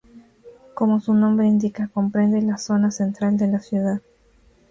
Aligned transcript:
Como 0.73 0.99
su 0.99 1.13
nombre 1.13 1.45
indica, 1.45 1.87
comprende 1.87 2.41
la 2.41 2.57
zona 2.57 2.89
central 2.89 3.37
de 3.37 3.45
la 3.49 3.59
ciudad. 3.59 4.01